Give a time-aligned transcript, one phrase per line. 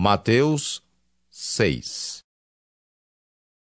[0.00, 0.80] Mateus
[1.28, 2.22] 6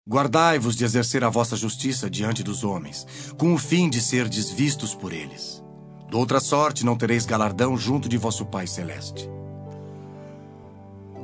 [0.05, 3.07] Guardai-vos de exercer a vossa justiça diante dos homens,
[3.39, 5.63] com o fim de ser desvistos por eles.
[6.11, 9.31] De outra sorte não tereis galardão junto de vosso Pai Celeste.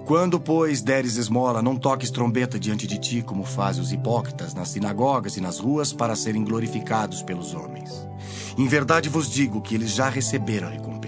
[0.06, 4.68] Quando, pois, deres esmola, não toques trombeta diante de ti, como fazem os hipócritas nas
[4.68, 7.90] sinagogas e nas ruas, para serem glorificados pelos homens.
[8.56, 10.99] Em verdade vos digo que eles já receberam a recompensa.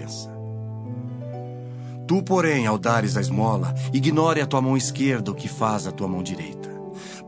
[2.07, 5.91] Tu, porém, ao dares a esmola, ignore a tua mão esquerda o que faz a
[5.91, 6.69] tua mão direita,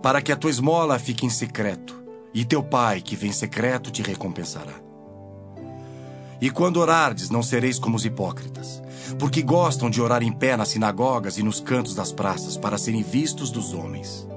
[0.02, 3.90] para que a tua esmola fique em secreto, e teu pai, que vem em secreto,
[3.90, 4.74] te recompensará.
[6.42, 8.84] E quando orardes, não sereis como os hipócritas,
[9.18, 13.02] porque gostam de orar em pé nas sinagogas e nos cantos das praças, para serem
[13.02, 14.28] vistos dos homens.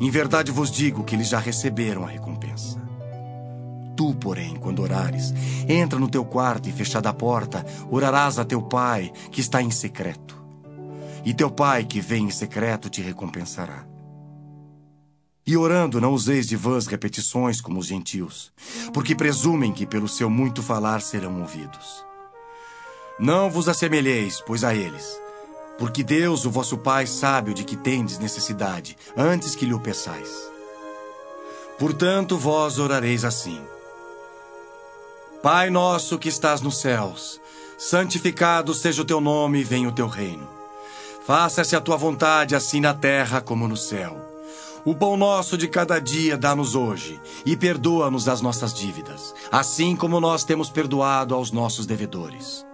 [0.00, 2.81] Em verdade vos digo que eles já receberam a recompensa.
[3.96, 5.32] Tu, porém, quando orares,
[5.68, 9.70] entra no teu quarto e, fechada a porta, orarás a teu pai, que está em
[9.70, 10.42] secreto.
[11.24, 13.86] E teu pai, que vem em secreto, te recompensará.
[15.46, 18.52] E orando, não useis de vãs repetições como os gentios,
[18.92, 22.04] porque presumem que pelo seu muito falar serão ouvidos.
[23.18, 25.20] Não vos assemelheis, pois, a eles,
[25.78, 29.80] porque Deus, o vosso Pai, sabe o de que tendes necessidade, antes que lhe o
[29.80, 30.30] peçais.
[31.78, 33.60] Portanto, vós orareis assim:
[35.42, 37.40] Pai nosso que estás nos céus,
[37.76, 40.48] santificado seja o teu nome e venha o teu reino.
[41.26, 44.24] Faça-se a tua vontade, assim na terra como no céu.
[44.84, 50.20] O pão nosso de cada dia dá-nos hoje, e perdoa-nos as nossas dívidas, assim como
[50.20, 52.64] nós temos perdoado aos nossos devedores.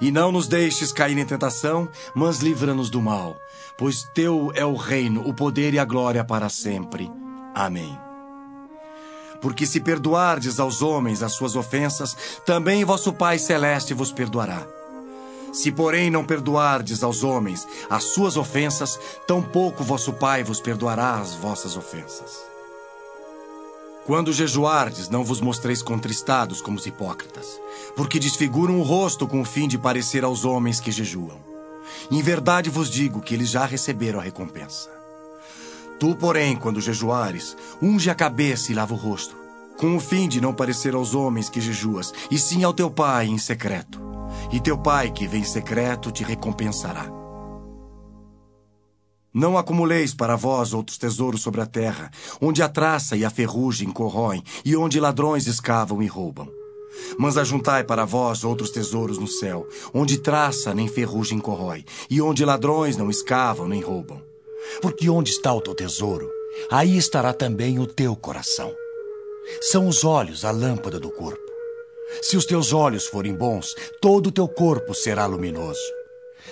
[0.00, 3.36] E não nos deixes cair em tentação, mas livra-nos do mal,
[3.76, 7.10] pois teu é o reino, o poder e a glória para sempre.
[7.54, 8.11] Amém.
[9.42, 14.66] Porque se perdoardes aos homens as suas ofensas, também vosso Pai Celeste vos perdoará.
[15.52, 21.34] Se, porém, não perdoardes aos homens as suas ofensas, tampouco vosso Pai vos perdoará as
[21.34, 22.50] vossas ofensas.
[24.06, 27.60] Quando jejuardes, não vos mostreis contristados como os hipócritas,
[27.94, 31.38] porque desfiguram o rosto com o fim de parecer aos homens que jejuam.
[32.10, 34.90] Em verdade vos digo que eles já receberam a recompensa.
[36.00, 39.36] Tu, porém, quando jejuares, unge a cabeça e lava o rosto,
[39.82, 43.26] com o fim de não parecer aos homens que jejuas, e sim ao teu Pai
[43.26, 44.12] em secreto
[44.52, 47.10] e teu pai, que vem secreto, te recompensará.
[49.32, 52.10] Não acumuleis para vós outros tesouros sobre a terra,
[52.40, 56.48] onde a traça e a ferrugem corroem, e onde ladrões escavam e roubam.
[57.18, 62.44] Mas ajuntai para vós outros tesouros no céu, onde traça nem ferrugem corrói, e onde
[62.44, 64.22] ladrões não escavam nem roubam.
[64.82, 66.30] Porque onde está o teu tesouro,
[66.70, 68.81] aí estará também o teu coração.
[69.60, 71.52] São os olhos a lâmpada do corpo.
[72.20, 75.80] Se os teus olhos forem bons, todo o teu corpo será luminoso.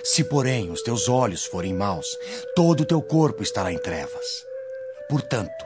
[0.03, 2.17] Se, porém, os teus olhos forem maus,
[2.55, 4.25] todo o teu corpo estará em trevas.
[5.09, 5.65] Portanto,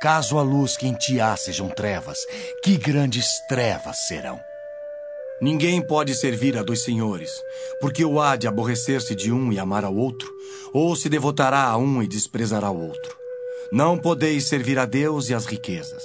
[0.00, 2.18] caso a luz que em ti há sejam trevas,
[2.62, 4.38] que grandes trevas serão.
[5.40, 7.42] Ninguém pode servir a dois senhores,
[7.80, 10.32] porque o há de aborrecer-se de um e amar ao outro,
[10.72, 13.16] ou se devotará a um e desprezará o outro.
[13.72, 16.04] Não podeis servir a Deus e às riquezas.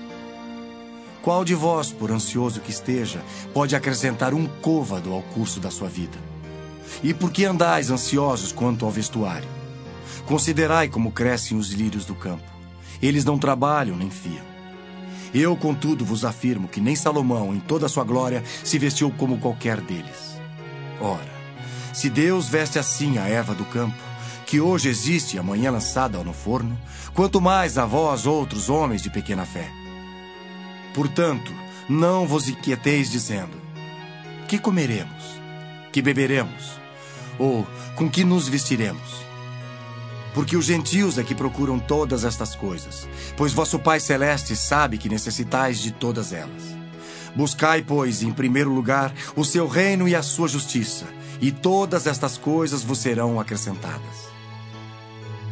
[1.21, 3.21] Qual de vós, por ansioso que esteja,
[3.53, 6.17] pode acrescentar um côvado ao curso da sua vida?
[7.03, 9.47] E por que andais ansiosos quanto ao vestuário?
[10.25, 12.43] Considerai como crescem os lírios do campo.
[13.01, 14.51] Eles não trabalham nem fiam.
[15.33, 19.37] Eu, contudo, vos afirmo que nem Salomão, em toda a sua glória, se vestiu como
[19.37, 20.41] qualquer deles.
[20.99, 21.31] Ora,
[21.93, 23.97] se Deus veste assim a erva do campo,
[24.45, 26.77] que hoje existe e amanhã lançada no forno,
[27.13, 29.80] quanto mais a vós, outros homens de pequena fé.
[30.93, 31.53] Portanto,
[31.87, 33.61] não vos inquieteis dizendo:
[34.47, 35.23] Que comeremos?
[35.91, 36.79] Que beberemos?
[37.39, 37.65] Ou
[37.95, 39.21] com que nos vestiremos?
[40.33, 45.09] Porque os gentios é que procuram todas estas coisas, pois vosso Pai Celeste sabe que
[45.09, 46.77] necessitais de todas elas.
[47.35, 51.05] Buscai, pois, em primeiro lugar, o seu reino e a sua justiça,
[51.41, 54.31] e todas estas coisas vos serão acrescentadas.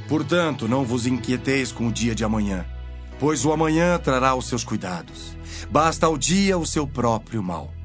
[0.07, 2.65] Portanto, não vos inquieteis com o dia de amanhã
[3.19, 5.38] pois o amanhã trará os seus cuidados.
[5.69, 7.78] Basta ao dia o seu próprio mal.